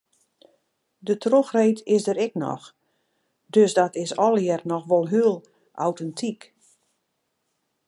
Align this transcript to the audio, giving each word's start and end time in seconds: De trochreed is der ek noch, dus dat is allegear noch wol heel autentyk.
De 0.99 1.15
trochreed 1.23 1.79
is 1.95 2.03
der 2.07 2.21
ek 2.25 2.33
noch, 2.43 2.65
dus 3.55 3.71
dat 3.79 3.93
is 4.03 4.15
allegear 4.25 4.61
noch 4.71 4.85
wol 4.91 5.05
heel 5.13 5.35
autentyk. 5.85 6.41